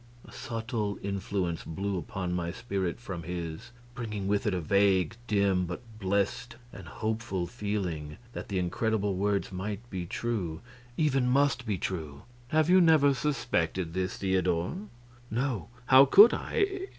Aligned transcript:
A 0.25 0.31
subtle 0.31 0.97
influence 1.03 1.63
blew 1.63 1.95
upon 1.95 2.33
my 2.33 2.49
spirit 2.51 2.99
from 2.99 3.21
his, 3.21 3.69
bringing 3.93 4.27
with 4.27 4.47
it 4.47 4.53
a 4.55 4.59
vague, 4.59 5.15
dim, 5.27 5.67
but 5.67 5.83
blessed 5.99 6.55
and 6.73 6.87
hopeful 6.87 7.45
feeling 7.45 8.17
that 8.33 8.47
the 8.49 8.57
incredible 8.57 9.13
words 9.13 9.51
might 9.51 9.87
be 9.91 10.07
true 10.07 10.61
even 10.97 11.27
must 11.29 11.67
be 11.67 11.77
true. 11.77 12.23
"Have 12.47 12.67
you 12.67 12.81
never 12.81 13.13
suspected 13.13 13.93
this, 13.93 14.17
Theodor?" 14.17 14.73
"No. 15.29 15.67
How 15.85 16.05
could 16.05 16.33
I? 16.33 16.87